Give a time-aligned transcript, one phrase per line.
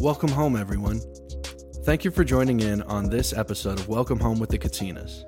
[0.00, 1.00] Welcome home, everyone.
[1.84, 5.24] Thank you for joining in on this episode of Welcome Home with the Katinas.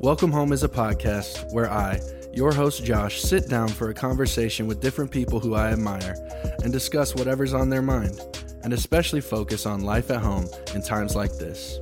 [0.00, 2.00] Welcome Home is a podcast where I,
[2.32, 6.14] your host Josh, sit down for a conversation with different people who I admire
[6.62, 8.20] and discuss whatever's on their mind,
[8.66, 10.44] and especially focus on life at home
[10.74, 11.78] in times like this.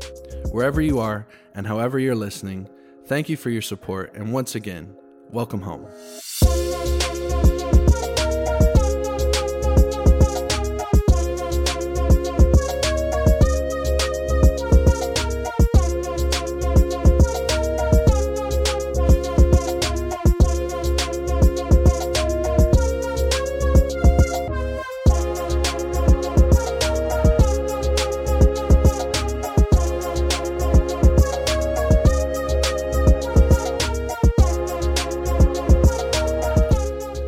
[0.53, 2.69] Wherever you are and however you're listening,
[3.07, 4.95] thank you for your support, and once again,
[5.31, 5.87] welcome home.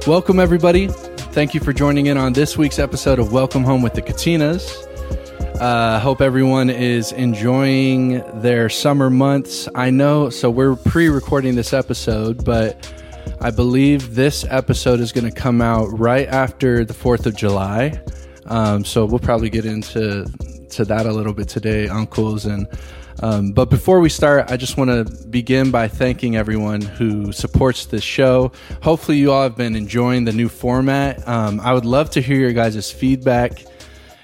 [0.07, 0.87] Welcome, everybody.
[0.87, 4.87] Thank you for joining in on this week's episode of Welcome Home with the Katinas.
[5.61, 9.69] Uh, hope everyone is enjoying their summer months.
[9.75, 12.89] I know, so we're pre recording this episode, but
[13.41, 18.01] I believe this episode is going to come out right after the 4th of July.
[18.45, 20.25] Um, so we'll probably get into
[20.71, 22.47] to that a little bit today, uncles.
[22.47, 22.69] And
[23.21, 27.87] um, but before we start, I just want to begin by thanking everyone who supports
[27.87, 28.53] this show.
[28.83, 31.27] Hopefully, you all have been enjoying the new format.
[31.27, 33.65] Um, I would love to hear your guys' feedback.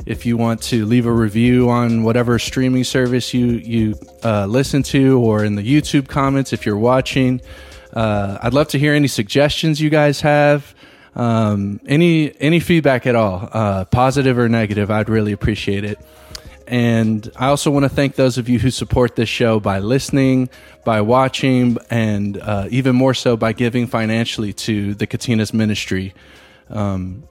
[0.05, 4.83] If you want to leave a review on whatever streaming service you you uh, listen
[4.85, 7.41] to, or in the YouTube comments if you're watching,
[7.93, 10.75] uh, I'd love to hear any suggestions you guys have.
[11.15, 15.99] Um, any any feedback at all, uh, positive or negative, I'd really appreciate it.
[16.73, 20.49] And I also want to thank those of you who support this show by listening,
[20.87, 26.15] by watching, and uh, even more so by giving financially to the Katinas ministry.
[26.71, 27.25] Um,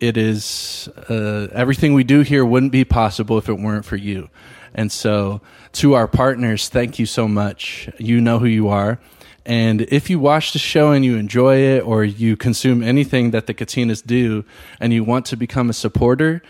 [0.00, 4.28] it is uh, everything we do here wouldn't be possible if it weren't for you.
[4.74, 5.40] And so,
[5.72, 7.88] to our partners, thank you so much.
[7.96, 9.00] You know who you are.
[9.46, 13.46] And if you watch the show and you enjoy it, or you consume anything that
[13.46, 14.44] the Katinas do,
[14.78, 16.42] and you want to become a supporter,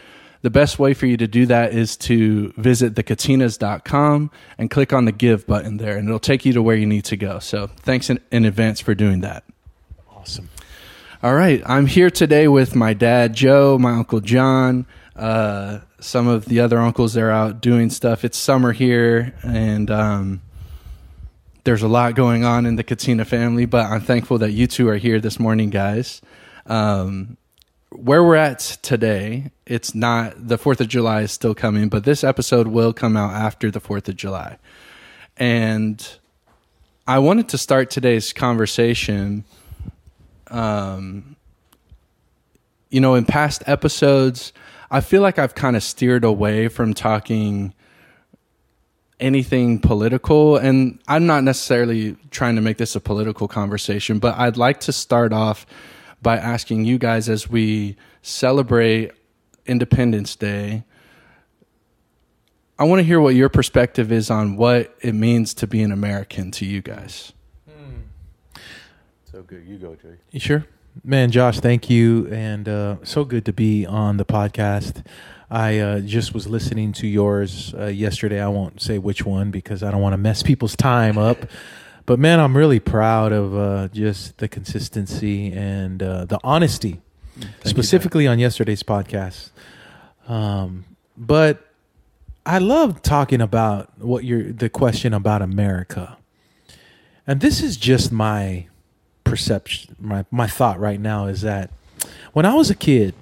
[0.43, 5.05] the best way for you to do that is to visit thekatinas.com and click on
[5.05, 7.39] the give button there, and it'll take you to where you need to go.
[7.39, 9.45] So thanks in, in advance for doing that.
[10.11, 10.49] Awesome.
[11.23, 11.63] All right.
[11.67, 16.79] I'm here today with my dad, Joe, my uncle, John, uh, some of the other
[16.79, 18.25] uncles that are out doing stuff.
[18.25, 20.43] It's summer here, and um,
[21.65, 24.89] there's a lot going on in the Katina family, but I'm thankful that you two
[24.89, 26.23] are here this morning, guys.
[26.67, 27.37] Um,
[27.91, 32.23] where we're at today, it's not the 4th of July is still coming, but this
[32.23, 34.59] episode will come out after the 4th of July.
[35.37, 36.07] And
[37.07, 39.45] I wanted to start today's conversation.
[40.49, 41.37] Um,
[42.91, 44.53] you know, in past episodes,
[44.91, 47.75] I feel like I've kind of steered away from talking
[49.21, 50.57] anything political.
[50.57, 54.93] And I'm not necessarily trying to make this a political conversation, but I'd like to
[54.93, 55.67] start off
[56.23, 59.13] by asking you guys as we celebrate
[59.67, 60.85] Independence Day.
[62.79, 65.91] I want to hear what your perspective is on what it means to be an
[65.91, 67.33] American to you guys.
[69.31, 69.67] So good.
[69.67, 70.17] You go, Jay.
[70.31, 70.65] You sure?
[71.05, 72.27] Man, Josh, thank you.
[72.29, 75.05] And uh, so good to be on the podcast.
[75.51, 78.41] I uh, just was listening to yours uh, yesterday.
[78.41, 81.39] I won't say which one because I don't want to mess people's time up.
[82.09, 87.03] But man, I'm really proud of uh, just the consistency and uh, the honesty,
[87.67, 89.51] specifically on yesterday's podcast.
[90.27, 90.87] Um,
[91.19, 91.67] but
[92.47, 96.17] I love talking about what you're the question about America,
[97.27, 98.69] and this is just my
[99.25, 99.95] perception.
[100.01, 101.71] My my thought right now is that
[102.33, 103.15] when I was a kid,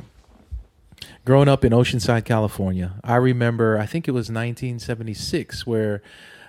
[1.24, 6.02] growing up in Oceanside, California, I remember I think it was 1976 where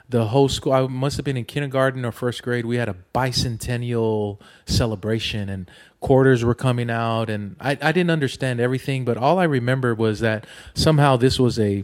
[0.09, 2.95] the whole school i must have been in kindergarten or first grade we had a
[3.13, 5.69] bicentennial celebration and
[5.99, 10.19] quarters were coming out and I, I didn't understand everything but all i remember was
[10.19, 11.83] that somehow this was a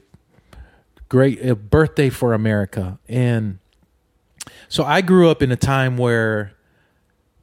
[1.10, 3.00] great a birthday for america.
[3.08, 3.60] And
[4.68, 6.54] so i grew up in a time where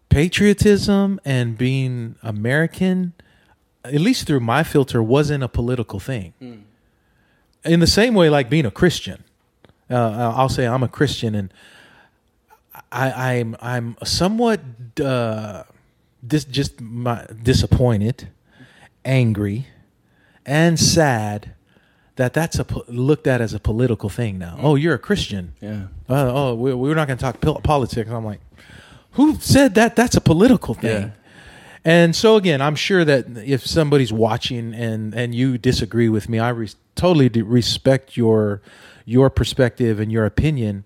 [0.08, 3.12] patriotism and being american
[3.84, 6.34] at least through my filter wasn't a political thing.
[6.38, 6.54] Hmm.
[7.64, 9.24] In the same way like being a christian
[9.90, 11.52] uh, I'll say I'm a Christian, and
[12.92, 14.60] I, I'm I'm somewhat
[15.02, 15.64] uh,
[16.26, 18.28] dis, just my, disappointed,
[19.04, 19.66] angry,
[20.46, 21.54] and sad
[22.16, 24.56] that that's a looked at as a political thing now.
[24.60, 25.54] Oh, you're a Christian.
[25.60, 25.84] Yeah.
[26.08, 28.10] Uh, oh, we- we're not going to talk pol- politics.
[28.10, 28.40] I'm like,
[29.12, 29.96] who said that?
[29.96, 31.02] That's a political thing.
[31.02, 31.10] Yeah.
[31.82, 36.38] And so again, I'm sure that if somebody's watching and and you disagree with me,
[36.38, 38.60] I res- totally respect your
[39.10, 40.84] your perspective and your opinion.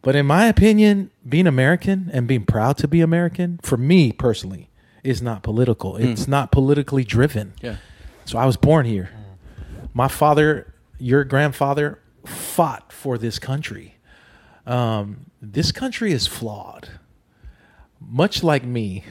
[0.00, 4.70] But in my opinion, being American and being proud to be American, for me personally,
[5.04, 5.96] is not political.
[5.96, 7.52] It's not politically driven.
[7.60, 7.76] Yeah.
[8.24, 9.10] So I was born here.
[9.92, 13.96] My father, your grandfather, fought for this country.
[14.66, 16.88] Um, this country is flawed,
[18.00, 19.04] much like me,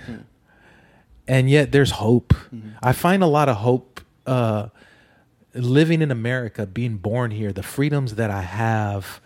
[1.27, 2.33] and yet there's hope.
[2.81, 4.69] I find a lot of hope uh,
[5.57, 9.19] living in America, being born here, the freedoms that I have.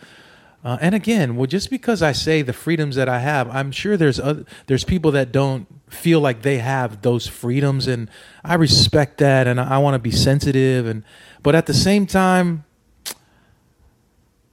[0.64, 3.98] Uh, and again, well, just because I say the freedoms that I have, I'm sure
[3.98, 8.10] there's other, there's people that don't feel like they have those freedoms, and
[8.44, 11.04] I respect that, and I, I want to be sensitive, and
[11.42, 12.64] but at the same time,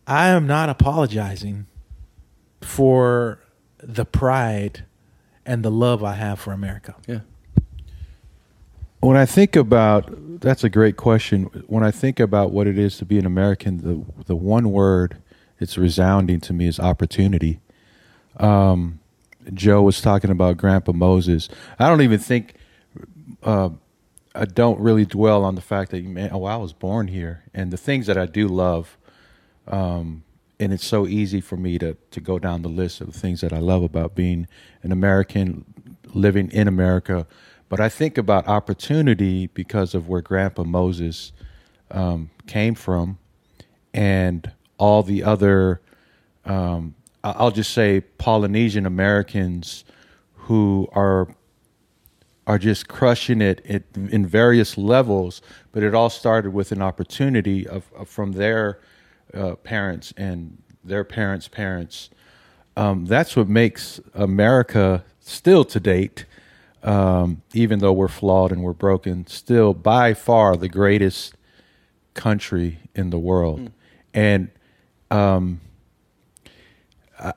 [0.06, 1.66] I am not apologizing
[2.62, 3.40] for
[3.76, 4.84] the pride
[5.44, 6.94] and the love I have for America.
[7.06, 7.20] Yeah.
[9.00, 11.44] When I think about that's a great question.
[11.66, 15.18] When I think about what it is to be an American, the the one word
[15.60, 17.60] it's resounding to me is opportunity.
[18.36, 19.00] Um,
[19.52, 21.48] Joe was talking about Grandpa Moses.
[21.78, 22.54] I don't even think
[23.42, 23.70] uh,
[24.34, 27.72] I don't really dwell on the fact that man, oh, I was born here, and
[27.72, 28.96] the things that I do love.
[29.66, 30.24] Um,
[30.60, 33.40] and it's so easy for me to to go down the list of the things
[33.40, 34.46] that I love about being
[34.82, 35.64] an American,
[36.14, 37.26] living in America.
[37.68, 41.32] But I think about opportunity because of where Grandpa Moses
[41.90, 43.18] um, came from,
[43.92, 45.80] and all the other,
[46.44, 49.84] um, I'll just say Polynesian Americans
[50.34, 51.28] who are
[52.46, 55.42] are just crushing it in various levels.
[55.70, 58.80] But it all started with an opportunity of, of from their
[59.34, 62.08] uh, parents and their parents' parents.
[62.76, 66.24] Um, that's what makes America still to date,
[66.82, 71.34] um, even though we're flawed and we're broken, still by far the greatest
[72.14, 73.70] country in the world.
[74.14, 74.50] And
[75.10, 75.60] um,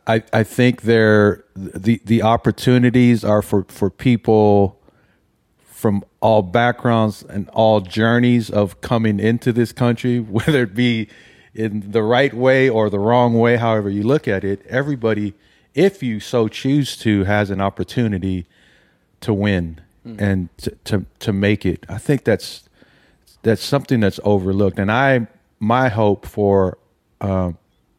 [0.08, 4.80] I, I think there the the opportunities are for, for people
[5.64, 11.08] from all backgrounds and all journeys of coming into this country, whether it be
[11.54, 15.34] in the right way or the wrong way, however you look at it, everybody,
[15.74, 18.46] if you so choose to, has an opportunity
[19.21, 19.81] to win
[20.19, 21.85] and to, to to make it.
[21.88, 22.63] I think that's
[23.44, 25.27] that's something that's overlooked, and I
[25.59, 26.77] my hope for
[27.21, 27.51] uh,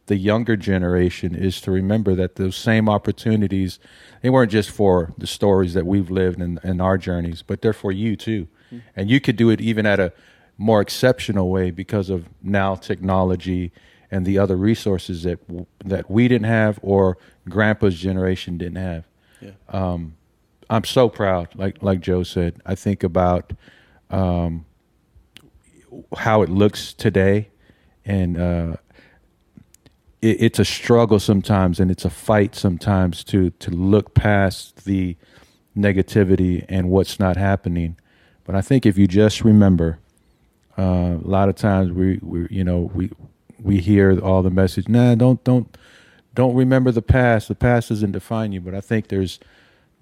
[0.06, 3.78] the younger generation is to remember that those same opportunities
[4.20, 7.72] they weren't just for the stories that we've lived in, in our journeys, but they're
[7.72, 8.48] for you too,
[8.96, 10.12] and you could do it even at a
[10.58, 13.70] more exceptional way because of now technology
[14.10, 17.16] and the other resources that w- that we didn't have or
[17.48, 19.04] grandpa's generation didn't have.
[19.68, 20.14] Um,
[20.72, 21.48] I'm so proud.
[21.54, 23.52] Like like Joe said, I think about
[24.08, 24.64] um,
[26.16, 27.50] how it looks today,
[28.06, 28.76] and uh,
[30.22, 35.14] it, it's a struggle sometimes, and it's a fight sometimes to to look past the
[35.76, 37.98] negativity and what's not happening.
[38.44, 39.98] But I think if you just remember,
[40.78, 43.10] uh, a lot of times we we you know we
[43.60, 44.88] we hear all the message.
[44.88, 45.76] Nah, don't don't
[46.34, 47.48] don't remember the past.
[47.48, 48.62] The past doesn't define you.
[48.62, 49.38] But I think there's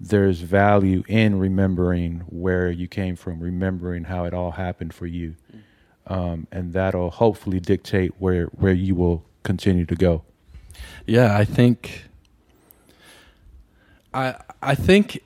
[0.01, 5.35] there's value in remembering where you came from, remembering how it all happened for you,
[6.07, 10.23] um, and that'll hopefully dictate where where you will continue to go.
[11.05, 12.05] Yeah, I think
[14.13, 15.21] I I think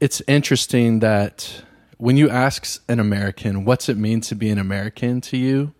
[0.00, 1.62] it's interesting that
[1.98, 5.74] when you ask an American what's it mean to be an American to you,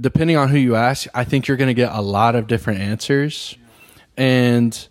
[0.00, 2.80] depending on who you ask, I think you're going to get a lot of different
[2.80, 3.56] answers.
[4.16, 4.88] And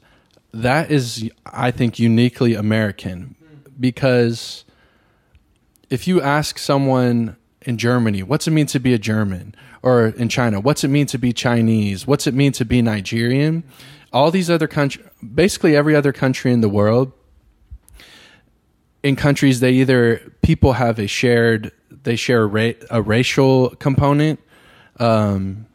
[0.54, 3.36] that is I think uniquely American
[3.80, 4.66] because
[5.90, 9.56] if you ask someone in Germany, what's it mean to be a German?
[9.82, 12.08] Or in China, what's it mean to be Chinese?
[12.08, 13.64] What's it mean to be Nigerian?
[14.14, 17.12] All these other countries, basically every other country in the world,
[19.02, 21.72] in countries they either people have a shared
[22.04, 24.40] they share a, ra- a racial component
[25.00, 25.68] um,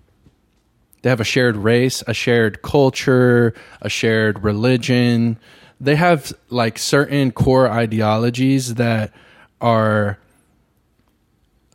[1.02, 5.38] they have a shared race a shared culture a shared religion.
[5.80, 9.12] They have like certain core ideologies that
[9.60, 10.18] are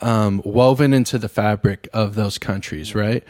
[0.01, 3.23] um, woven into the fabric of those countries right?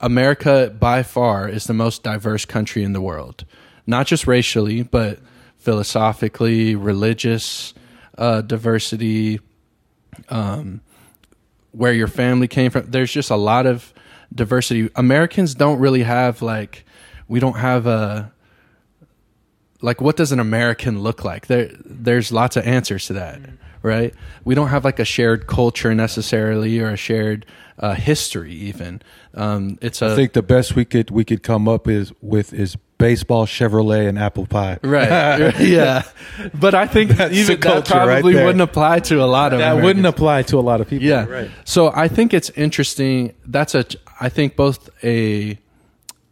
[0.00, 3.44] America by far is the most diverse country in the world.
[3.86, 5.18] Not just racially but
[5.58, 7.72] philosophically religious
[8.18, 9.40] uh, diversity
[10.28, 10.80] um,
[11.72, 12.90] where your family came from.
[12.90, 13.92] There's just a lot of
[14.34, 14.90] diversity.
[14.96, 16.84] Americans don't really have like
[17.28, 18.32] we don't have a
[19.80, 21.46] like what does an American look like?
[21.46, 23.40] There there's lots of answers to that,
[23.82, 24.14] right?
[24.44, 27.46] We don't have like a shared culture necessarily or a shared
[27.78, 29.02] uh, history even.
[29.34, 32.52] Um, it's a I think the best we could we could come up is with
[32.52, 34.78] is baseball, Chevrolet, and apple pie.
[34.82, 36.04] right, yeah.
[36.54, 39.52] But I think That's even the that culture right probably wouldn't apply to a lot
[39.52, 39.84] of that Americans.
[39.84, 41.08] wouldn't apply to a lot of people.
[41.08, 41.24] Yeah.
[41.24, 41.50] right.
[41.64, 43.34] So I think it's interesting.
[43.44, 43.84] That's a
[44.22, 45.58] I think both a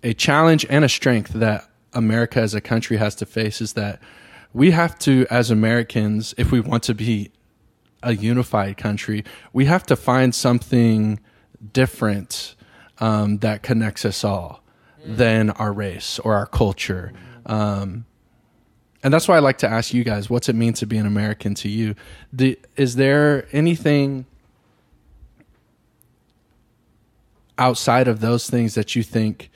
[0.04, 4.00] a challenge and a strength that America as a country has to face is that
[4.52, 7.32] we have to as Americans if we want to be
[8.04, 11.18] a unified country, we have to find something
[11.73, 12.54] different
[12.99, 14.62] um, that connects us all
[15.04, 17.12] than our race or our culture.
[17.44, 18.06] Um,
[19.02, 21.06] and that's why I like to ask you guys, what's it mean to be an
[21.06, 21.97] American to you?
[22.32, 24.26] The, is there anything
[27.60, 29.50] outside of those things that you think,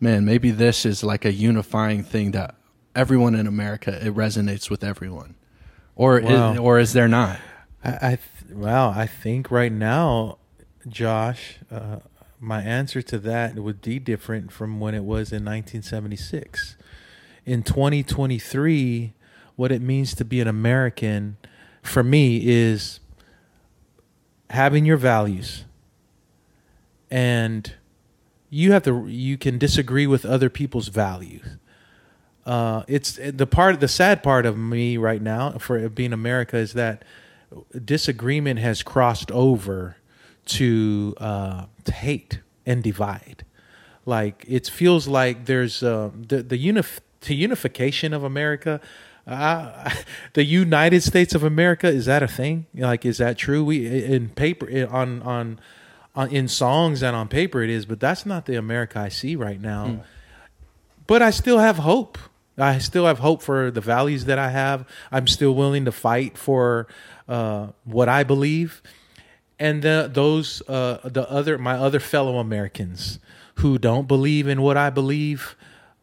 [0.00, 2.56] man, maybe this is like a unifying thing that
[2.96, 5.36] everyone in America it resonates with everyone,
[5.94, 6.52] or Wow.
[6.54, 7.38] is, or is there not?
[7.84, 10.38] I, I th- wow, I think right now,
[10.88, 11.98] Josh, uh,
[12.40, 16.76] my answer to that would be different from when it was in 1976.
[17.44, 19.12] In 2023,
[19.56, 21.36] what it means to be an American
[21.82, 23.00] for me is
[24.48, 25.64] having your values
[27.10, 27.74] and
[28.48, 31.56] you have to you can disagree with other people's values
[32.46, 36.72] uh, it's the part the sad part of me right now for being America is
[36.72, 37.04] that
[37.84, 39.96] disagreement has crossed over
[40.46, 43.44] to uh, to hate and divide.
[44.06, 48.80] Like it feels like there's uh, the the unif- to unification of America.
[49.26, 49.90] Uh,
[50.32, 52.66] the United States of America is that a thing?
[52.74, 53.62] Like, is that true?
[53.62, 55.60] We in paper on on
[56.14, 59.36] on in songs and on paper it is, but that's not the America I see
[59.36, 60.04] right now
[61.10, 62.18] but I still have hope.
[62.56, 64.86] I still have hope for the values that I have.
[65.10, 66.86] I'm still willing to fight for
[67.28, 68.80] uh, what I believe,
[69.58, 73.18] and the, those uh, the other my other fellow Americans
[73.56, 75.56] who don't believe in what I believe,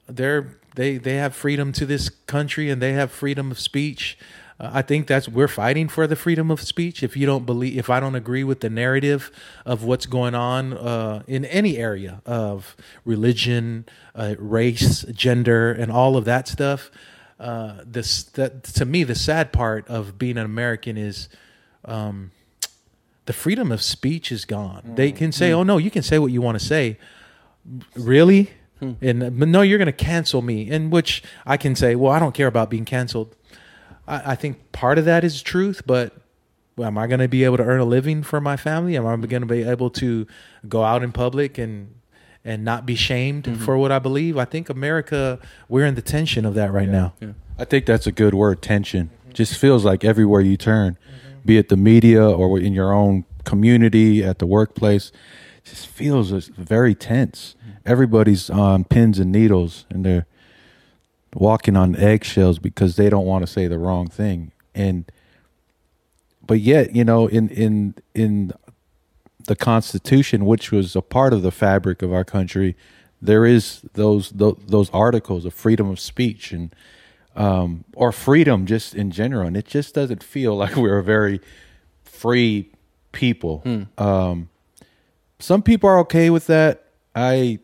[0.10, 4.18] they're they they have freedom to this country and they have freedom of speech.
[4.60, 7.04] Uh, I think that's we're fighting for the freedom of speech.
[7.04, 9.32] If you don't believe, if I don't agree with the narrative
[9.66, 13.86] of what's going on uh, in any area of religion,
[14.16, 16.90] uh, race, gender, and all of that stuff,
[17.40, 21.30] uh, this that to me the sad part of being an American is.
[21.86, 22.32] Um,
[23.28, 24.94] the freedom of speech is gone.
[24.96, 26.98] They can say, "Oh no, you can say what you want to say."
[27.94, 28.52] Really?
[28.80, 30.70] And but no, you're going to cancel me.
[30.70, 33.36] In which I can say, "Well, I don't care about being canceled."
[34.08, 36.14] I, I think part of that is truth, but
[36.76, 38.96] well, am I going to be able to earn a living for my family?
[38.96, 40.28] Am I going to be able to
[40.68, 41.94] go out in public and
[42.46, 43.64] and not be shamed mm-hmm.
[43.64, 44.38] for what I believe?
[44.38, 47.14] I think America, we're in the tension of that right now.
[47.58, 49.10] I think that's a good word, tension.
[49.34, 50.98] Just feels like everywhere you turn,
[51.44, 55.12] be it the media or in your own community, at the workplace,
[55.66, 57.56] just feels very tense.
[57.60, 57.72] Mm-hmm.
[57.86, 60.28] Everybody's on pins and needles and they're
[61.34, 64.52] walking on eggshells because they don't want to say the wrong thing.
[64.74, 65.12] And
[66.46, 68.54] but yet, you know, in in in
[69.46, 72.76] the Constitution, which was a part of the fabric of our country,
[73.22, 76.74] there is those those, those articles of freedom of speech and
[77.36, 81.40] um, or freedom just in general, and it just doesn't feel like we're a very
[82.04, 82.72] free
[83.12, 83.62] people.
[83.98, 84.50] Um,
[85.40, 86.86] some people are okay with that.
[87.16, 87.60] I,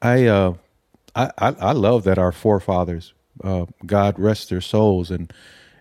[0.00, 0.54] I, uh,
[1.14, 5.32] I, I, I love that our forefathers, uh, God rest their souls, and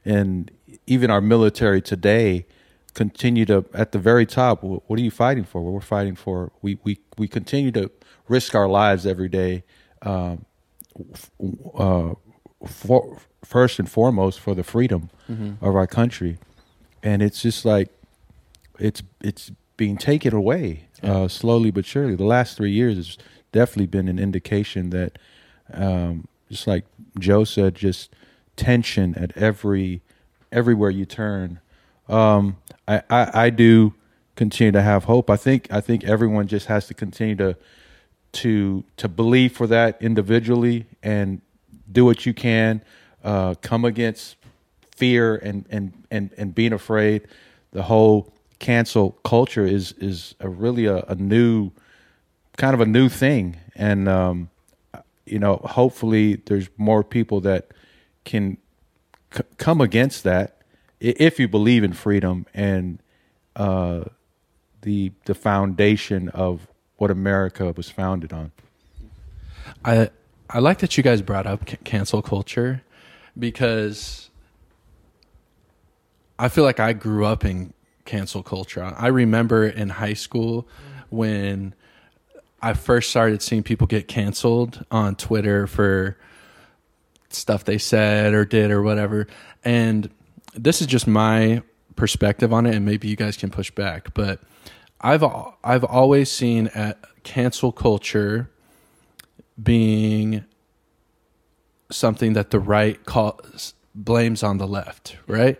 [0.04, 0.52] and
[0.88, 2.46] even our military today
[2.94, 4.64] continue to at the very top.
[4.64, 5.62] What are you fighting for?
[5.62, 6.52] What we're fighting for.
[6.62, 7.92] We we we continue to
[8.28, 9.64] risk our lives every day.
[10.02, 10.46] Um,
[11.14, 11.32] f-
[11.76, 12.14] uh,
[12.68, 15.10] for, first and foremost for the freedom
[15.62, 16.38] of our country,
[17.02, 17.90] and it's just like
[18.80, 22.16] it's it's being taken away uh, slowly but surely.
[22.16, 23.18] The last three years has
[23.51, 25.17] definitely been an indication that,
[25.74, 26.86] um, just like
[27.20, 28.10] Joe said, just
[28.55, 30.01] tension at every
[30.51, 31.60] everywhere you turn.
[32.10, 33.93] Um, I, I I do
[34.36, 35.29] continue to have hope.
[35.29, 37.55] I think I think everyone just has to continue to
[38.34, 41.41] to to believe for that individually and
[41.91, 42.81] do what you can.
[43.24, 44.36] Uh, come against
[44.96, 47.27] fear and and and and being afraid.
[47.72, 51.72] The whole cancel culture is is a really a, a new
[52.62, 54.48] kind of a new thing, and um,
[55.25, 57.72] you know, hopefully, there's more people that
[58.24, 58.56] can
[59.34, 60.62] c- come against that
[61.00, 63.00] if you believe in freedom and
[63.56, 64.03] uh,
[64.84, 68.51] the the foundation of what America was founded on.
[69.84, 70.12] I
[70.48, 72.84] I like that you guys brought up cancel culture
[73.39, 74.30] because
[76.38, 77.74] I feel like I grew up in
[78.06, 78.84] cancel culture.
[78.84, 80.68] I remember in high school
[81.10, 81.74] when
[82.62, 86.18] I first started seeing people get canceled on Twitter for
[87.30, 89.27] stuff they said or did or whatever.
[89.63, 90.10] And
[90.53, 91.63] this is just my
[91.96, 94.39] perspective on it and maybe you guys can push back, but
[95.01, 95.24] I've
[95.63, 98.51] I've always seen at cancel culture
[99.62, 100.46] being
[101.91, 105.60] something that the right calls blames on the left, right?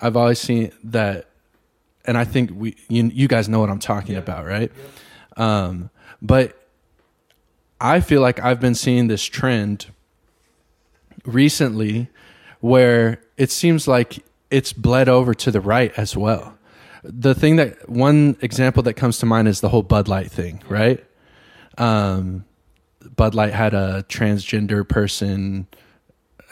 [0.00, 1.28] I've always seen that,
[2.04, 4.72] and I think we you, you guys know what I'm talking about, right?
[5.36, 5.90] Um,
[6.24, 6.58] but
[7.80, 9.86] I feel like I've been seeing this trend
[11.26, 12.08] recently
[12.60, 16.56] where it seems like it's bled over to the right as well.
[17.02, 20.62] The thing that one example that comes to mind is the whole Bud Light thing,
[20.66, 21.04] right?
[21.76, 22.46] Um,
[23.16, 25.66] Bud Light had a transgender person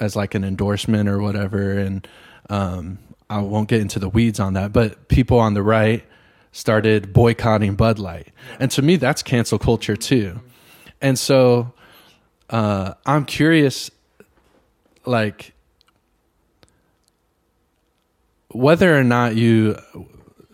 [0.00, 2.06] as like an endorsement or whatever, and
[2.50, 2.98] um,
[3.30, 4.74] I won't get into the weeds on that.
[4.74, 6.04] But people on the right
[6.52, 8.28] started boycotting Bud Light,
[8.60, 10.40] and to me, that's cancel culture too.
[11.00, 11.72] And so,
[12.50, 13.90] uh, I'm curious,
[15.04, 15.52] like
[18.48, 19.76] whether or not you,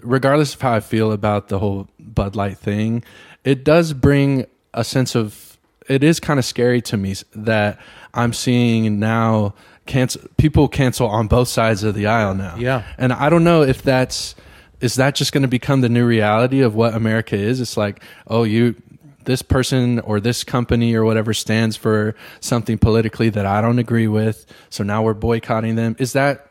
[0.01, 3.03] regardless of how I feel about the whole Bud Light thing,
[3.45, 7.79] it does bring a sense of it is kind of scary to me that
[8.15, 9.55] I'm seeing now
[9.87, 12.57] cancel people cancel on both sides of the aisle now.
[12.59, 12.85] Yeah.
[12.99, 14.35] And I don't know if that's
[14.81, 17.61] is that just going to become the new reality of what America is?
[17.61, 18.75] It's like, oh, you
[19.25, 24.09] this person or this company or whatever stands for something politically that I don't agree
[24.09, 25.97] with, so now we're boycotting them.
[25.99, 26.47] Is that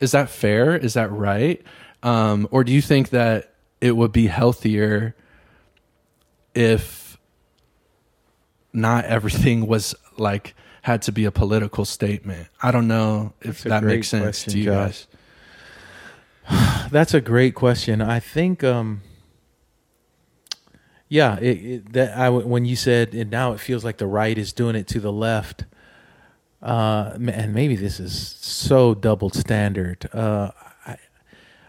[0.00, 0.76] is that fair?
[0.76, 1.62] Is that right?
[2.02, 5.14] Um, or do you think that it would be healthier
[6.54, 7.16] if
[8.72, 12.48] not everything was like had to be a political statement?
[12.62, 14.74] I don't know if That's that makes sense question, to you Josh.
[14.74, 15.06] guys.
[16.90, 18.00] That's a great question.
[18.00, 19.02] I think, um,
[21.08, 24.36] yeah, it, it, that I when you said and now it feels like the right
[24.36, 25.64] is doing it to the left.
[26.62, 30.08] Uh, and maybe this is so double standard.
[30.14, 30.52] Uh,
[30.86, 30.96] I,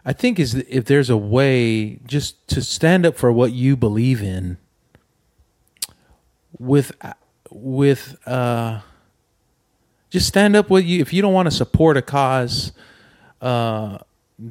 [0.06, 4.22] I think is if there's a way just to stand up for what you believe
[4.22, 4.58] in,
[6.60, 6.92] with
[7.50, 8.82] with uh,
[10.10, 11.02] just stand up with you.
[11.02, 12.72] If you don't want to support a cause,
[13.42, 13.98] uh,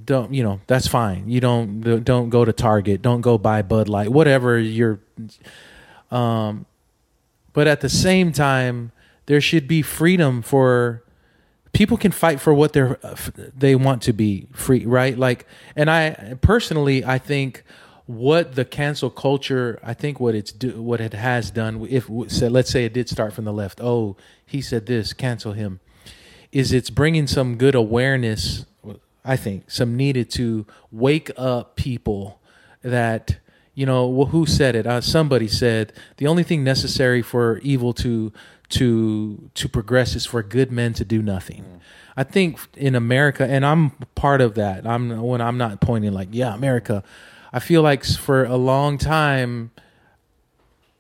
[0.05, 1.29] don't you know that's fine.
[1.29, 3.03] You don't don't go to Target.
[3.03, 4.11] Don't go buy Bud Light.
[4.11, 5.01] Whatever you're.
[6.11, 6.67] Um,
[7.53, 8.93] but at the same time,
[9.27, 11.03] there should be freedom for
[11.73, 12.99] people can fight for what they're
[13.57, 15.17] they want to be free, right?
[15.17, 17.65] Like, and I personally, I think
[18.07, 21.87] what the cancel culture, I think what it's do, what it has done.
[21.89, 23.81] If so, let's say it did start from the left.
[23.81, 25.81] Oh, he said this, cancel him.
[26.51, 28.67] Is it's bringing some good awareness.
[29.25, 32.41] I think some needed to wake up people
[32.83, 33.39] that
[33.75, 37.93] you know well, who said it uh, somebody said the only thing necessary for evil
[37.95, 38.33] to
[38.69, 41.81] to to progress is for good men to do nothing mm.
[42.17, 46.29] i think in america and i'm part of that i'm when i'm not pointing like
[46.33, 47.03] yeah america
[47.53, 49.71] i feel like for a long time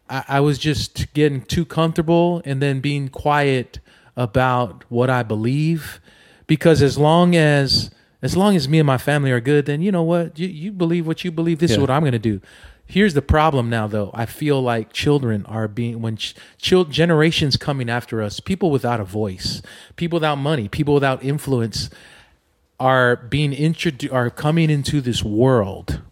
[0.08, 3.80] I, I was just getting too comfortable and then being quiet
[4.16, 6.00] about what i believe
[6.46, 7.90] because as long as
[8.22, 10.38] as long as me and my family are good, then you know what?
[10.38, 11.58] You, you believe what you believe.
[11.58, 11.76] This Yeah.
[11.76, 12.40] is what I'm going to do.
[12.86, 14.10] Here's the problem now, though.
[14.14, 19.00] I feel like children are being, when ch- chil- generations coming after us, people without
[19.00, 19.62] a voice,
[19.96, 21.88] people without money, people without influence
[22.78, 26.02] are being introduced, are coming into this world,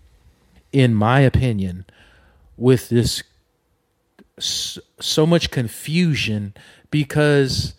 [0.72, 1.84] in my opinion,
[2.56, 3.22] with this
[4.38, 6.54] s- so much confusion
[6.90, 7.74] because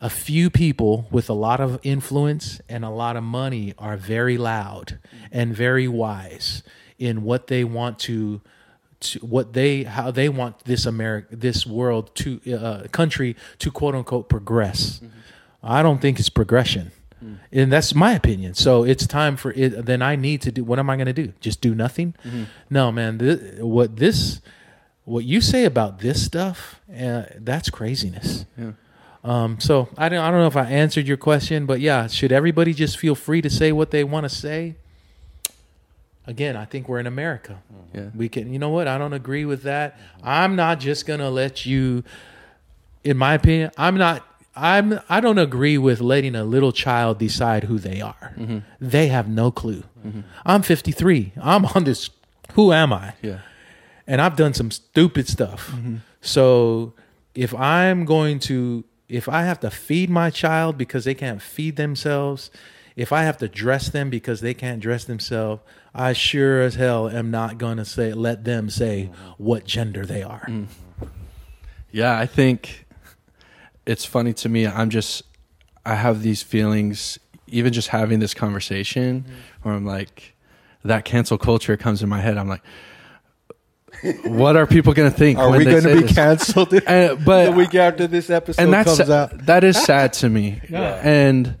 [0.00, 4.38] a few people with a lot of influence and a lot of money are very
[4.38, 4.98] loud
[5.32, 6.62] and very wise
[6.98, 8.40] in what they want to
[9.00, 13.94] to what they how they want this America this world to uh, country to quote
[13.94, 15.00] unquote progress.
[15.62, 16.92] I don't think it's progression.
[17.50, 18.54] And that's my opinion.
[18.54, 19.84] So it's time for it.
[19.86, 20.62] Then I need to do.
[20.62, 21.32] What am I going to do?
[21.40, 22.14] Just do nothing?
[22.70, 23.18] No, man.
[23.18, 24.40] Th- what this,
[25.04, 28.46] what you say about this stuff, uh, that's craziness.
[28.56, 28.72] Yeah.
[29.24, 32.32] Um, so I don't, I don't know if I answered your question, but yeah, should
[32.32, 34.76] everybody just feel free to say what they want to say?
[36.26, 37.62] Again, I think we're in America.
[37.94, 38.10] Yeah.
[38.14, 38.86] We can, you know what?
[38.86, 39.98] I don't agree with that.
[40.22, 42.04] I'm not just gonna let you.
[43.02, 44.24] In my opinion, I'm not.
[44.54, 45.00] I'm.
[45.08, 48.34] I don't agree with letting a little child decide who they are.
[48.36, 48.58] Mm-hmm.
[48.78, 49.84] They have no clue.
[50.06, 50.20] Mm-hmm.
[50.44, 51.32] I'm 53.
[51.40, 52.10] I'm on this
[52.52, 53.14] Who am I?
[53.22, 53.38] Yeah.
[54.06, 55.70] and I've done some stupid stuff.
[55.70, 55.96] Mm-hmm.
[56.20, 56.92] So
[57.34, 61.76] if I'm going to, if I have to feed my child because they can't feed
[61.76, 62.50] themselves,
[62.94, 65.62] if I have to dress them because they can't dress themselves,
[65.94, 70.22] I sure as hell am not going to say let them say what gender they
[70.22, 70.44] are.
[70.48, 70.66] Mm.
[71.90, 72.86] Yeah, I think
[73.86, 74.66] it's funny to me.
[74.66, 75.22] I'm just,
[75.86, 79.34] I have these feelings, even just having this conversation, mm-hmm.
[79.62, 80.34] where I'm like,
[80.84, 82.36] that cancel culture comes in my head.
[82.36, 82.62] I'm like,
[84.24, 85.38] what are people going to think?
[85.38, 86.14] Are when we going to be this?
[86.14, 89.46] canceled Uh, but the week after this episode and that's comes out?
[89.46, 90.60] that is sad to me.
[90.70, 91.56] And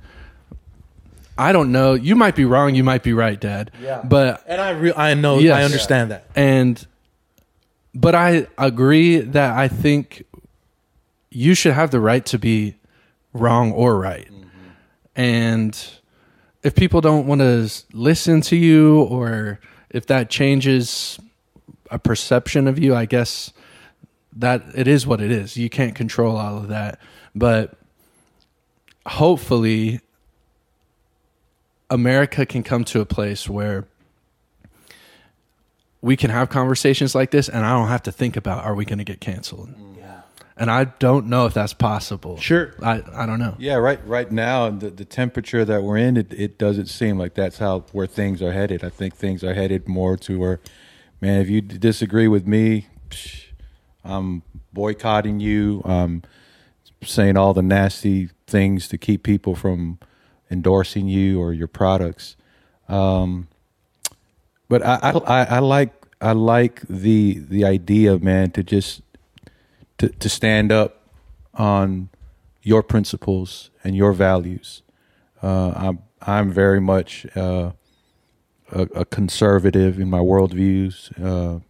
[1.36, 1.94] I don't know.
[1.94, 2.74] You might be wrong.
[2.74, 3.70] You might be right, Dad.
[3.80, 4.02] Yeah.
[4.04, 5.54] But And I re- I know Yes.
[5.56, 6.24] I understand that.
[6.34, 6.84] and
[7.94, 10.24] but I agree that I think
[11.30, 12.76] you should have the right to be
[13.32, 14.28] wrong or right.
[15.14, 15.76] And
[16.62, 19.58] if people don't want to listen to you or
[19.90, 21.18] if that changes
[21.90, 23.52] a perception of you, I guess
[24.36, 25.56] that it is what it is.
[25.56, 27.00] You can't control all of that.
[27.34, 27.76] But
[29.06, 30.00] hopefully
[31.90, 33.86] America can come to a place where
[36.00, 38.84] we can have conversations like this and I don't have to think about are we
[38.84, 39.70] going to get canceled.
[39.70, 39.98] Mm.
[39.98, 40.20] Yeah.
[40.56, 42.36] And I don't know if that's possible.
[42.38, 42.74] Sure.
[42.82, 43.54] I, I don't know.
[43.58, 44.00] Yeah, right.
[44.06, 47.84] Right now, the the temperature that we're in, it, it doesn't seem like that's how
[47.92, 48.84] where things are headed.
[48.84, 50.60] I think things are headed more to where,
[51.20, 53.44] man, if you disagree with me, psh,
[54.04, 55.82] I'm boycotting you.
[55.84, 56.22] I'm
[57.02, 59.98] saying all the nasty things to keep people from
[60.50, 62.36] endorsing you or your products.
[62.88, 63.48] Um,
[64.68, 69.02] but I, I, I, like I like the the idea, man, to just
[69.98, 71.08] to, to stand up
[71.54, 72.08] on
[72.62, 74.82] your principles and your values.
[75.42, 77.72] Uh, I'm I'm very much uh,
[78.72, 81.60] a, a conservative in my worldviews uh,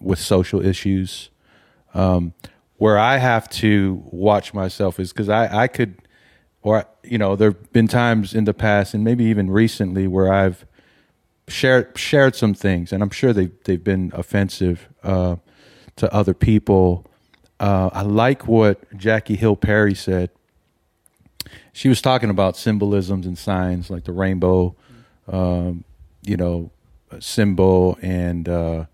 [0.00, 1.30] with social issues.
[1.94, 2.34] Um,
[2.76, 5.96] where I have to watch myself is because I, I could,
[6.62, 10.66] or you know, there've been times in the past and maybe even recently where I've
[11.48, 15.36] shared shared some things, and I'm sure they they've been offensive uh,
[15.96, 17.06] to other people.
[17.60, 20.30] Uh, I like what Jackie Hill Perry said.
[21.72, 24.74] She was talking about symbolisms and signs like the rainbow,
[25.28, 25.84] um,
[26.24, 26.70] you know,
[27.20, 28.84] symbol, and uh,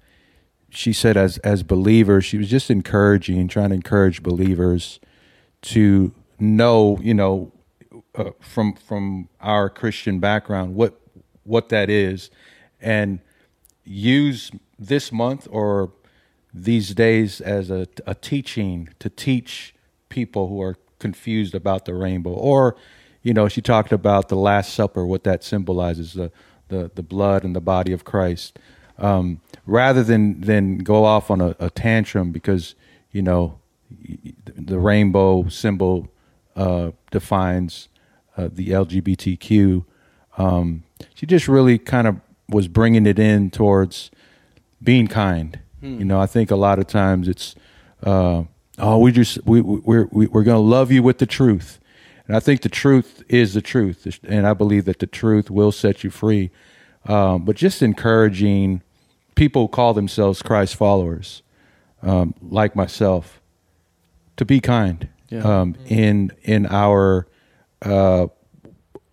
[0.70, 5.00] she said as as believers, she was just encouraging, trying to encourage believers
[5.62, 7.52] to know, you know,
[8.14, 11.00] uh, from from our Christian background what
[11.44, 12.30] what that is,
[12.80, 13.20] and
[13.84, 15.92] use this month or
[16.52, 19.74] these days as a, a teaching to teach
[20.08, 22.32] people who are confused about the rainbow.
[22.32, 22.76] Or
[23.22, 26.30] you know she talked about the last supper what that symbolizes the
[26.70, 28.58] the, the blood and the body of christ
[28.98, 32.74] um, rather than than go off on a, a tantrum because
[33.12, 33.58] you know
[34.70, 36.08] the rainbow symbol
[36.56, 37.88] uh, defines
[38.36, 39.84] uh, the lgbtq
[40.38, 42.16] um, she just really kind of
[42.48, 44.10] was bringing it in towards
[44.82, 45.58] being kind.
[45.82, 47.54] You know, I think a lot of times it's,
[48.02, 48.42] uh,
[48.78, 51.79] oh, we just we we- we're we, we're going to love you with the truth,
[52.30, 55.72] and I think the truth is the truth, and I believe that the truth will
[55.72, 56.52] set you free.
[57.06, 58.82] Um, but just encouraging
[59.34, 61.42] people who call themselves Christ followers,
[62.02, 63.40] um, like myself,
[64.36, 65.40] to be kind Yeah.
[65.40, 67.26] um, in in our
[67.82, 68.28] uh,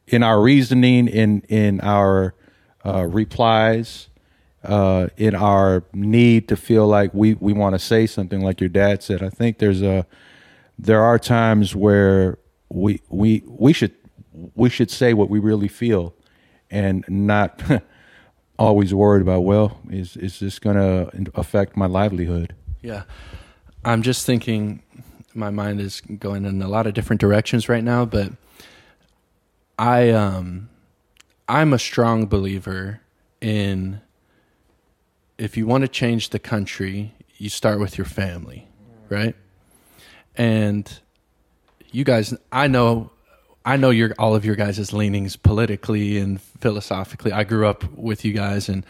[0.06, 2.36] in our reasoning, in in our
[2.86, 4.10] uh, replies,
[4.63, 8.69] uh, in our need to feel like we we want to say something, like your
[8.69, 9.23] dad said.
[9.23, 10.06] I think there's a
[10.77, 12.38] there are times where
[12.69, 13.93] we we we should
[14.56, 16.13] we should say what we really feel,
[16.69, 17.62] and not
[18.60, 22.56] always worried about well is is this going to affect my livelihood?
[22.82, 23.03] Yeah.
[23.86, 24.84] I'm just thinking
[25.34, 28.32] my mind is going in a lot of different directions right now, but
[29.77, 30.69] I um
[31.47, 33.01] I'm a strong believer
[33.39, 34.01] in
[35.38, 38.67] if you want to change the country, you start with your family,
[39.10, 39.36] right?
[40.36, 40.99] And
[41.91, 43.12] you guys I know
[43.65, 47.32] I know your all of your guys' leanings politically and philosophically.
[47.32, 48.86] I grew up with you guys and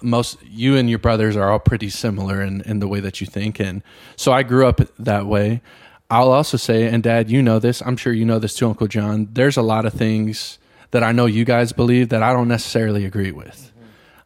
[0.00, 3.26] most you and your brothers are all pretty similar in, in the way that you
[3.26, 3.60] think.
[3.60, 3.82] And
[4.16, 5.62] so i grew up that way.
[6.10, 8.86] I'll also say and dad you know this i'm sure you know this too uncle
[8.86, 10.58] john there's a lot of things
[10.90, 13.72] that i know you guys believe that i don't necessarily agree with.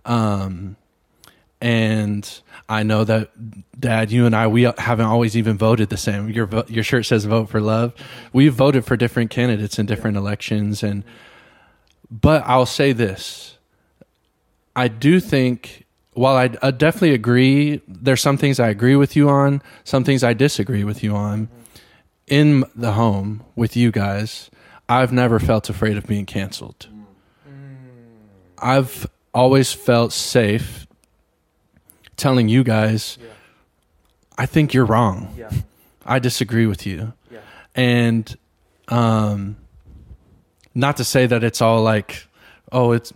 [0.04, 0.76] Um,
[1.60, 3.30] and i know that
[3.80, 6.28] dad you and i we haven't always even voted the same.
[6.28, 7.94] Your your shirt says vote for love.
[8.32, 10.82] We've voted for different candidates in different elections.
[10.82, 11.04] And
[12.10, 13.58] but i'll say this.
[14.74, 19.28] I do think while I, I definitely agree, there's some things I agree with you
[19.28, 21.48] on, some things I disagree with you on.
[22.26, 24.50] In the home with you guys,
[24.88, 26.88] I've never felt afraid of being canceled.
[27.46, 27.84] Mm.
[28.58, 30.85] I've always felt safe
[32.16, 33.18] telling you guys,
[34.38, 35.34] I think you're wrong.
[35.36, 35.50] Yeah.
[36.04, 37.12] I disagree with you.
[37.30, 37.40] Yeah.
[37.74, 38.36] And
[38.88, 39.56] um
[40.74, 42.26] not to say that it's all like
[42.70, 43.12] oh it's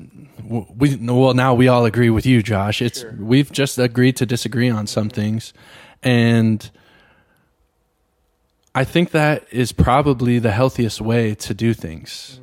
[0.48, 2.82] we well now we all agree with you Josh.
[2.82, 3.14] It's Sure.
[3.18, 5.52] we've just agreed to disagree on some things
[6.02, 6.70] and
[8.74, 12.40] I think that is probably the healthiest way to do things.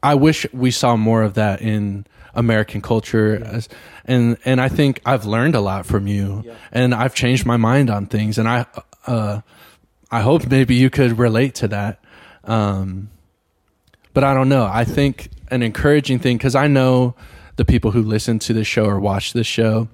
[0.00, 3.68] I wish we saw more of that in American culture, as,
[4.04, 6.54] and and I think I've learned a lot from you, Yeah.
[6.72, 8.66] and I've changed my mind on things, and I
[9.06, 9.40] uh,
[10.10, 12.00] I hope maybe you could relate to that.
[12.44, 13.10] Um,
[14.14, 14.64] but I don't know.
[14.66, 17.14] I think an encouraging thing because I know
[17.56, 19.88] the people who listen to this show or watch this show.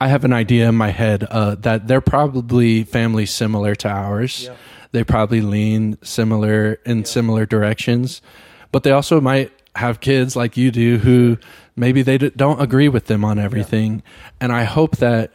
[0.00, 4.44] I have an idea in my head uh, that they're probably families similar to ours.
[4.44, 4.54] Yeah.
[4.92, 8.22] They probably lean similar in similar directions,
[8.70, 11.38] but they also might have kids like you do who
[11.76, 14.02] maybe they don't agree with them on everything.
[14.40, 15.32] And I hope that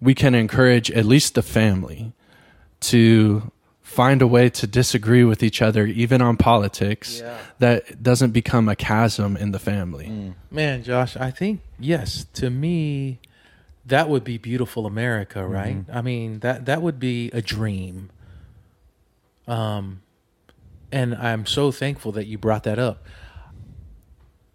[0.00, 2.12] we can encourage at least the family
[2.80, 3.50] to
[3.82, 7.38] find a way to disagree with each other, even on politics, Yeah.
[7.60, 10.34] that doesn't become a chasm in the family.
[10.50, 12.26] Man, Josh, I think yes.
[12.34, 13.20] To me,
[13.86, 15.78] that would be beautiful America, right?
[15.92, 18.10] I mean that that would be a dream.
[19.48, 20.02] Um,
[20.92, 23.04] and I'm so thankful that you brought that up.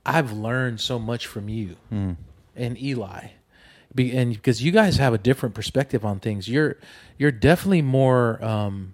[0.06, 1.76] I've learned so much from you
[2.56, 3.28] and Eli,
[3.94, 6.48] be, and because you guys have a different perspective on things.
[6.48, 6.78] You're
[7.18, 8.44] you're definitely more.
[8.44, 8.94] Um,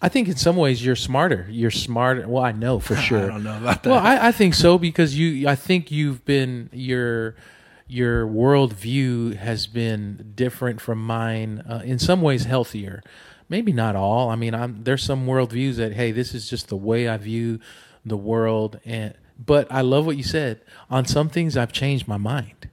[0.00, 1.46] I think in some ways you're smarter.
[1.50, 2.28] You're smarter.
[2.28, 3.24] Well, I know for sure.
[3.24, 3.90] I don't know about that.
[3.90, 5.48] Well, I, I think so because you.
[5.48, 7.36] I think you've been your
[7.88, 11.62] your worldview has been different from mine.
[11.68, 13.02] Uh, in some ways, healthier.
[13.48, 14.28] Maybe not all.
[14.28, 17.60] I mean, I'm there's some worldviews that hey, this is just the way I view
[18.04, 18.80] the world.
[18.84, 20.60] And but I love what you said.
[20.90, 22.70] On some things, I've changed my mind.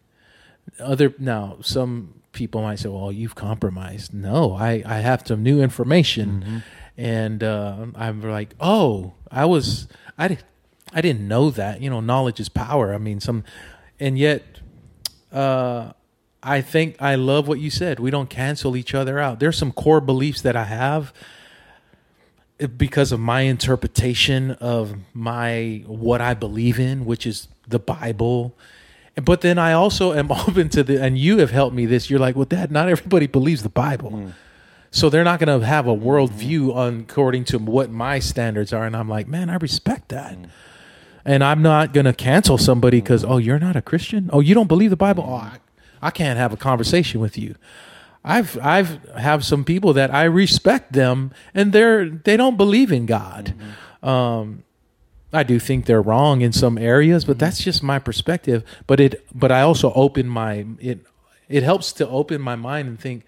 [0.79, 5.61] Other now, some people might say, "Well, you've compromised." No, I I have some new
[5.61, 6.63] information,
[6.97, 10.43] and uh, I'm like, "Oh, I was I didn't
[10.93, 12.93] I didn't know that." You know, knowledge is power.
[12.93, 13.43] I mean, some,
[13.99, 14.43] and yet,
[15.31, 15.91] uh,
[16.41, 17.99] I think I love what you said.
[17.99, 19.39] We don't cancel each other out.
[19.39, 21.13] There's some core beliefs that I have
[22.77, 28.55] because of my interpretation of my what I believe in, which is the Bible.
[29.15, 32.09] But then I also am open to the, and you have helped me this.
[32.09, 34.11] You're like, well, Dad, not everybody believes the Bible.
[34.11, 34.33] Mm.
[34.91, 38.85] So they're not going to have a worldview on according to what my standards are.
[38.85, 40.37] And I'm like, man, I respect that.
[40.37, 40.49] Mm.
[41.25, 43.29] And I'm not going to cancel somebody because, mm.
[43.29, 44.29] oh, you're not a Christian.
[44.31, 45.25] Oh, you don't believe the Bible.
[45.27, 45.57] Oh, I,
[46.01, 47.55] I can't have a conversation with you.
[48.23, 53.05] I've I've have some people that I respect them, and they're they don't believe in
[53.05, 53.53] God.
[53.57, 54.09] Mm-hmm.
[54.09, 54.63] Um,
[55.33, 57.39] I do think they're wrong in some areas, but mm-hmm.
[57.39, 58.63] that's just my perspective.
[58.87, 61.05] But it but I also open my it
[61.49, 63.25] it helps to open my mind and think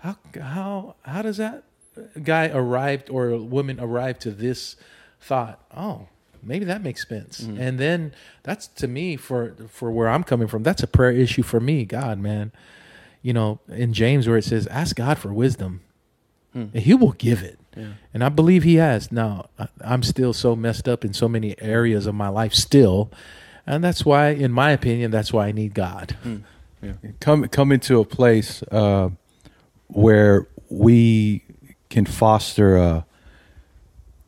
[0.00, 1.64] how how how does that
[2.22, 4.76] guy arrived or woman arrive to this
[5.20, 5.64] thought?
[5.74, 6.08] Oh,
[6.42, 7.40] maybe that makes sense.
[7.40, 7.60] Mm-hmm.
[7.60, 10.62] And then that's to me for for where I'm coming from.
[10.62, 11.84] That's a prayer issue for me.
[11.84, 12.52] God, man,
[13.24, 15.80] you know, in James where it says, "Ask God for wisdom,
[16.54, 17.58] and He will give it."
[18.12, 19.10] And I believe He has.
[19.10, 23.10] Now, I- I'm still so messed up in so many areas of my life still,
[23.66, 26.16] and that's why, in my opinion, that's why I need God.
[27.18, 29.08] come come into a place uh,
[29.88, 31.42] where we
[31.88, 33.02] can foster uh,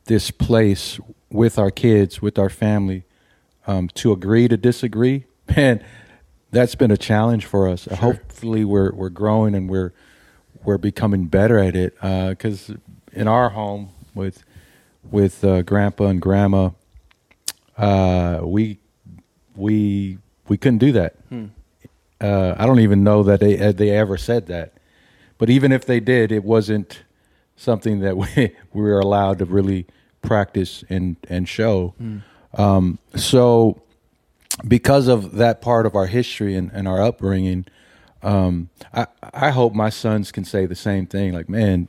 [0.05, 3.03] this place with our kids, with our family,
[3.67, 5.25] um, to agree to disagree.
[5.55, 5.83] Man,
[6.51, 7.85] that's been a challenge for us.
[7.85, 9.93] Hopefully, we're we're growing and we're
[10.63, 11.95] we're becoming better at it.
[12.01, 12.71] Because
[13.13, 14.43] in our home with
[15.03, 16.71] with uh, Grandpa and Grandma,
[17.77, 18.79] uh, we
[19.55, 21.15] we we couldn't do that.
[22.19, 24.73] Uh, I don't even know that they uh, they ever said that.
[25.37, 27.03] But even if they did, it wasn't
[27.55, 28.27] something that we,
[28.73, 29.85] we were allowed to really
[30.21, 31.93] practice and and show.
[32.53, 33.81] Um, so,
[34.65, 37.65] because of that part of our history and, and our upbringing,
[38.23, 41.33] um, I I hope my sons can say the same thing.
[41.33, 41.87] Like, man,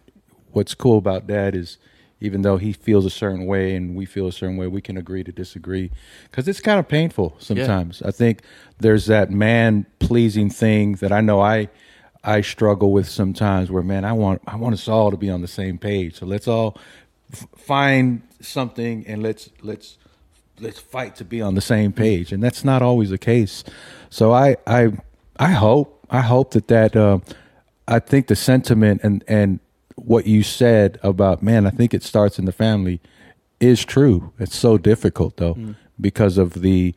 [0.52, 1.78] what's cool about dad is
[2.20, 4.96] even though he feels a certain way and we feel a certain way, we can
[4.96, 5.90] agree to disagree
[6.24, 8.02] because it's kind of painful sometimes.
[8.02, 8.42] I think
[8.78, 11.68] there's that man pleasing thing that I know I
[12.24, 13.70] I struggle with sometimes.
[13.70, 16.16] Where man, I want I want us all to be on the same page.
[16.16, 16.76] So let's all
[17.32, 19.96] f- find something and let's let's
[20.60, 23.64] let's fight to be on the same page, and that's not always the case.
[24.10, 24.92] So I I
[25.38, 27.18] I hope I hope that that uh,
[27.86, 29.60] I think the sentiment and and
[29.96, 33.00] what you said about man, I think it starts in the family
[33.60, 34.32] is true.
[34.38, 35.74] It's so difficult though mm.
[36.00, 36.94] because of the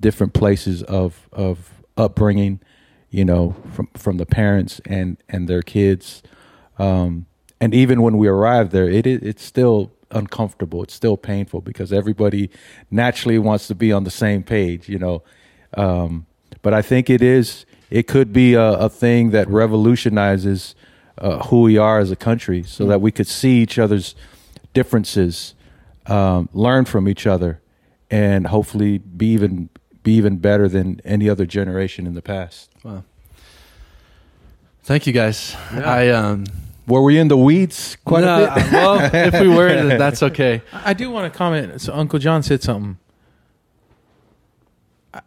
[0.00, 2.60] different places of of upbringing,
[3.10, 6.22] you know, from from the parents and and their kids.
[6.78, 7.26] Um,
[7.60, 10.82] and even when we arrive there, it it's still uncomfortable.
[10.82, 12.50] It's still painful because everybody
[12.90, 15.22] naturally wants to be on the same page, you know.
[15.74, 16.26] Um,
[16.62, 17.66] but I think it is.
[17.90, 20.74] It could be a, a thing that revolutionizes
[21.18, 22.90] uh, who we are as a country, so mm-hmm.
[22.90, 24.14] that we could see each other's
[24.74, 25.54] differences,
[26.06, 27.60] um, learn from each other,
[28.10, 29.68] and hopefully be even
[30.02, 32.70] be even better than any other generation in the past.
[32.84, 33.04] Wow.
[34.82, 35.56] Thank you guys.
[35.72, 35.90] Yeah.
[35.90, 36.44] I um
[36.86, 38.64] were we in the weeds quite no, a bit?
[38.64, 39.68] Uh, well, if we were,
[39.98, 40.62] that's okay.
[40.72, 41.80] I do want to comment.
[41.80, 42.98] So Uncle John said something.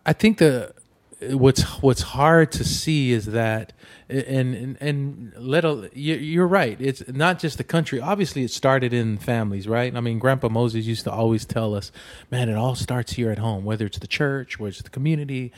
[0.06, 0.74] I think the
[1.22, 3.74] what's what's hard to see is that
[4.08, 8.94] and and, and let a, you're right it's not just the country obviously it started
[8.94, 11.92] in families right i mean grandpa moses used to always tell us
[12.32, 15.52] man it all starts here at home whether it's the church whether it's the community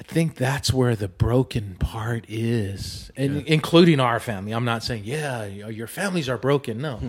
[0.00, 3.42] I think that's where the broken part is, and yeah.
[3.46, 4.52] including our family.
[4.52, 6.78] I'm not saying, yeah, your families are broken.
[6.80, 6.96] No.
[6.96, 7.08] Hmm.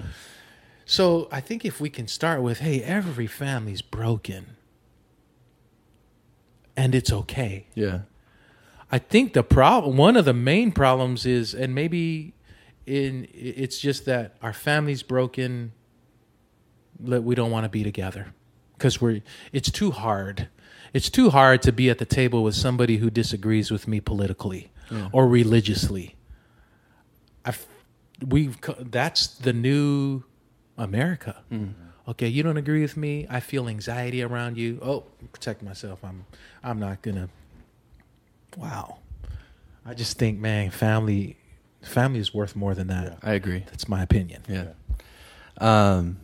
[0.85, 4.57] So I think if we can start with, hey, every family's broken,
[6.75, 7.67] and it's okay.
[7.75, 8.01] Yeah.
[8.91, 12.33] I think the problem, one of the main problems is, and maybe
[12.85, 15.71] in it's just that our family's broken.
[16.99, 18.33] That we don't want to be together
[18.73, 19.21] because we're
[19.53, 20.49] it's too hard
[20.93, 24.71] it's too hard to be at the table with somebody who disagrees with me politically
[24.89, 25.09] yeah.
[25.11, 26.15] or religiously.
[27.45, 27.53] I,
[28.25, 30.23] we've that's the new
[30.77, 31.43] America.
[31.51, 31.73] Mm.
[32.07, 33.27] Okay, you don't agree with me.
[33.29, 34.79] I feel anxiety around you.
[34.81, 36.03] Oh, protect myself.
[36.03, 36.25] I'm
[36.63, 37.29] I'm not gonna.
[38.57, 38.97] Wow,
[39.85, 41.37] I just think, man, family
[41.81, 43.03] family is worth more than that.
[43.23, 43.63] Yeah, I agree.
[43.67, 44.43] That's my opinion.
[44.47, 44.69] Yeah.
[45.57, 46.17] Um,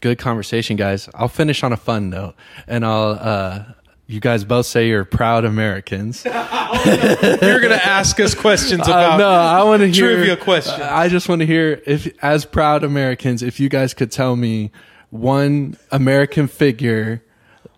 [0.00, 1.08] good conversation, guys.
[1.14, 2.34] I'll finish on a fun note,
[2.66, 3.64] and I'll uh,
[4.10, 6.24] you guys both say you're proud Americans.
[6.24, 10.36] you're going to ask us questions uh, about uh, no, I want to hear trivia
[10.36, 10.80] questions.
[10.80, 14.72] I just want to hear if, as proud Americans, if you guys could tell me
[15.10, 17.22] one American figure,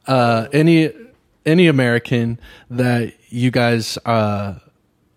[0.06, 0.90] uh, any
[1.44, 2.38] any American
[2.70, 4.54] that you guys uh,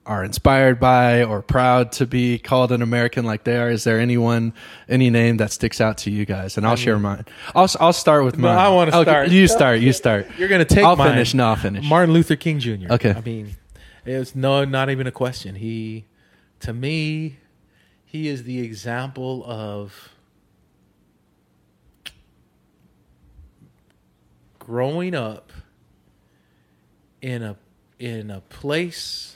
[0.05, 3.69] are inspired by or proud to be called an American like they are?
[3.69, 4.53] Is there anyone,
[4.87, 6.57] any name that sticks out to you guys?
[6.57, 7.25] And I'll I mean, share mine.
[7.55, 8.55] I'll I'll start with mine.
[8.55, 9.29] No, I want to start.
[9.29, 9.79] You start.
[9.79, 10.27] You start.
[10.37, 10.83] You're gonna take.
[10.83, 11.11] I'll mine.
[11.11, 11.33] finish.
[11.33, 11.87] No, I'll finish.
[11.87, 12.91] Martin Luther King Jr.
[12.91, 13.11] Okay.
[13.11, 13.55] I mean,
[14.05, 15.55] it's no, not even a question.
[15.55, 16.05] He,
[16.59, 17.37] to me,
[18.05, 20.09] he is the example of
[24.59, 25.51] growing up
[27.21, 27.57] in a
[27.99, 29.34] in a place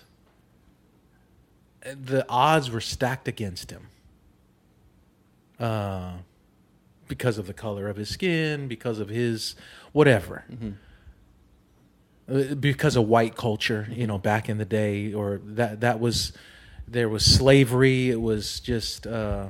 [1.82, 3.88] the odds were stacked against him.
[5.60, 6.14] Uh,
[7.08, 9.56] because of the color of his skin, because of his
[9.92, 10.46] whatever.
[10.50, 10.70] Mm-hmm.
[12.32, 16.32] Uh, because of white culture, you know, back in the day, or that that was
[16.88, 18.10] there was slavery.
[18.10, 19.50] It was just uh,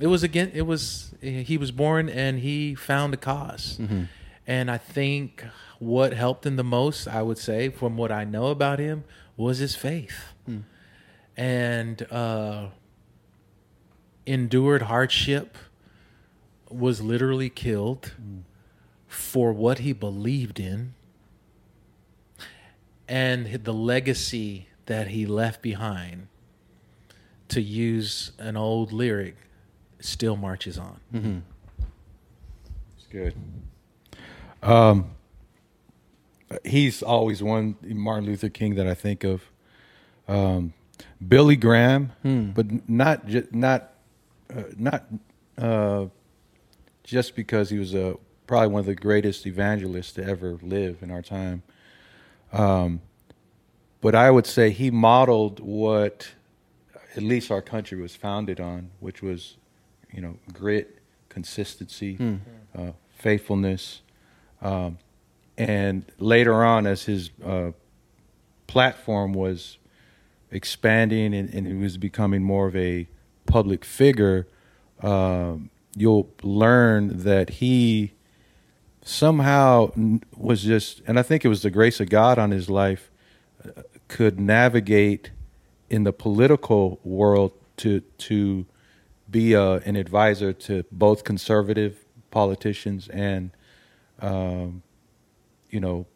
[0.00, 0.50] it was again.
[0.52, 4.04] It was he was born and he found a because mm-hmm.
[4.46, 5.44] and I think
[5.78, 9.04] what helped him the most, I would say, from what I know about him,
[9.36, 10.32] was his faith.
[11.36, 12.68] And uh,
[14.24, 15.58] endured hardship,
[16.70, 18.42] was literally killed mm.
[19.06, 20.94] for what he believed in,
[23.08, 26.28] and the legacy that he left behind,
[27.48, 29.36] to use an old lyric,
[30.00, 31.00] still marches on.
[31.14, 31.38] Mm-hmm.
[32.96, 33.34] It's good.
[34.62, 35.10] Um,
[36.64, 39.42] he's always one Martin Luther King that I think of.
[40.26, 40.72] Um,
[41.26, 42.50] Billy Graham, hmm.
[42.50, 43.92] but not just not
[44.54, 45.04] uh, not
[45.58, 46.06] uh,
[47.04, 48.16] just because he was a
[48.46, 51.62] probably one of the greatest evangelists to ever live in our time.
[52.52, 53.00] Um,
[54.00, 56.28] but I would say he modeled what
[57.16, 59.56] at least our country was founded on, which was,
[60.12, 60.98] you know, grit,
[61.28, 62.36] consistency, hmm.
[62.76, 64.02] uh, faithfulness,
[64.60, 64.98] um,
[65.58, 67.72] and later on, as his uh,
[68.66, 69.78] platform was
[70.50, 73.08] expanding and, and he was becoming more of a
[73.46, 74.46] public figure,
[75.02, 78.12] um, you'll learn that he
[79.04, 79.90] somehow
[80.36, 83.10] was just, and I think it was the grace of God on his life,
[83.64, 85.30] uh, could navigate
[85.88, 88.66] in the political world to to
[89.30, 93.50] be a, uh, an advisor to both conservative politicians and,
[94.20, 94.82] um,
[95.70, 96.06] you know,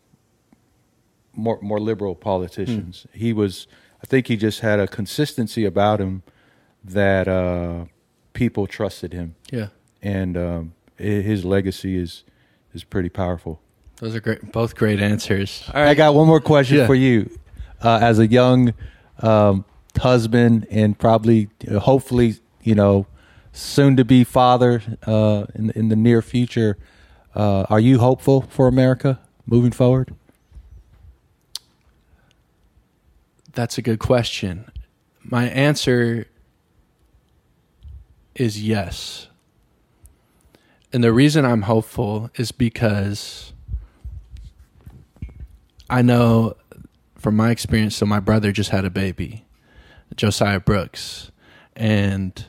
[1.35, 3.07] more more liberal politicians.
[3.13, 3.67] He was,
[4.03, 6.23] I think, he just had a consistency about him
[6.85, 7.85] that uh,
[8.33, 9.69] people trusted him, Yeah.
[10.03, 12.25] and um, his legacy is
[12.73, 13.61] is pretty powerful.
[13.97, 14.53] Those are great.
[14.53, 15.65] Both great answers.
[15.75, 16.87] All I got one more question Yeah.
[16.87, 17.29] for you.
[17.83, 18.73] Uh, as a young
[19.23, 19.65] um,
[19.99, 23.07] husband and probably, uh, hopefully, you know,
[23.53, 26.77] soon to be father uh, in in the near future,
[27.35, 30.15] uh, are you hopeful for America moving forward?
[33.53, 34.71] That's a good question.
[35.23, 36.27] My answer
[38.35, 39.29] is yes.
[40.93, 43.53] And the reason I'm hopeful is because
[45.89, 46.55] I know
[47.19, 49.45] from my experience, so my brother just had a baby,
[50.17, 51.31] Josiah Brooks.
[51.77, 52.47] And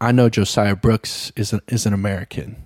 [0.00, 2.56] I know Josiah Brooks is an, is an American.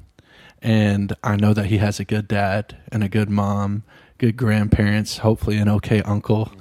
[0.61, 3.83] And I know that he has a good dad and a good mom,
[4.23, 6.53] good grandparents, hopefully an okay uncle.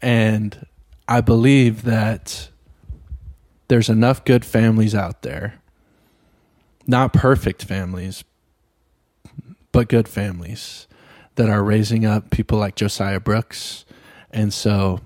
[0.00, 0.64] And
[1.08, 2.50] I believe that
[3.66, 5.60] there's enough good families out there,
[6.86, 8.22] not perfect families,
[9.72, 10.86] but good families
[11.34, 13.84] that are raising up people like Josiah Brooks.
[14.30, 15.00] And so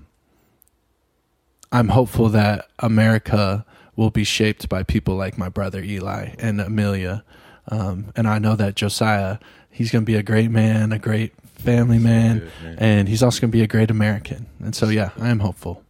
[1.71, 7.23] I'm hopeful that America will be shaped by people like my brother Eli and Amelia.
[7.69, 9.39] Um, and I know that Josiah,
[9.71, 12.75] he's going to be a great man, a great family man, good, man.
[12.79, 14.45] and he's also going to be a great American.
[14.59, 15.83] And so, yeah, I am hopeful.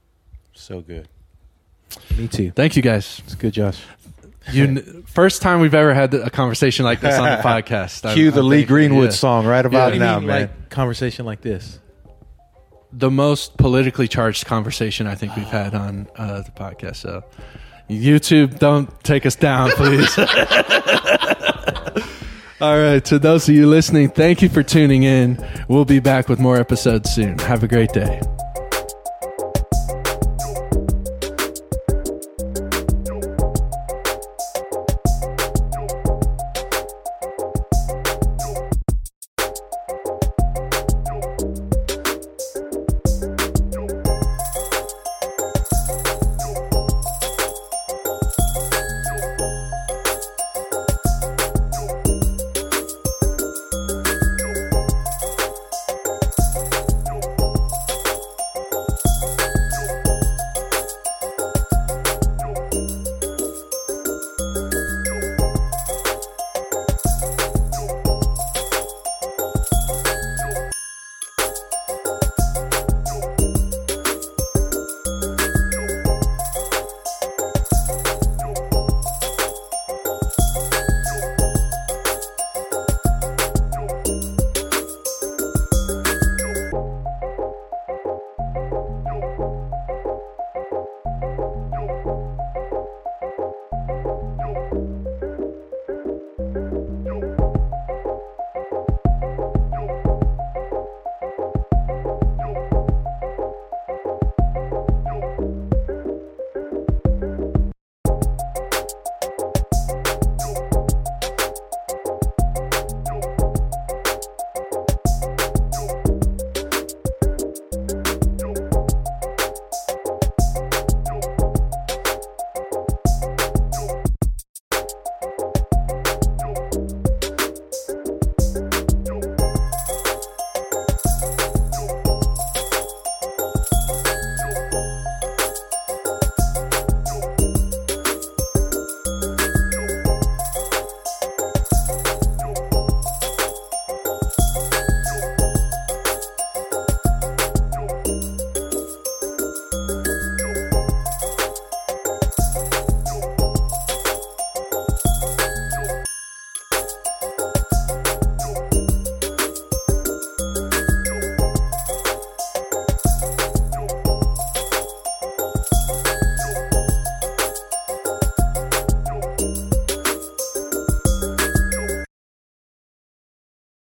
[0.53, 1.07] So good.
[2.17, 2.51] Me too.
[2.51, 3.21] Thank you guys.
[3.25, 3.81] It's good, Josh.
[4.51, 8.05] You first time we've ever had a conversation like this on the podcast.
[8.05, 9.09] I'm- Cue the I'm Lee thankful, Greenwood yeah.
[9.11, 10.41] song right about do you now, mean, man.
[10.41, 11.79] Like conversation like this.
[12.93, 16.95] The most politically charged conversation I think we've had on uh, the podcast.
[16.97, 17.23] So,
[17.89, 20.17] YouTube, don't take us down, please.
[22.59, 25.37] All right, to those of you listening, thank you for tuning in.
[25.67, 27.37] We'll be back with more episodes soon.
[27.37, 28.19] Have a great day.